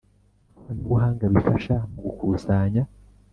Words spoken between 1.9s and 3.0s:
mu gukusanya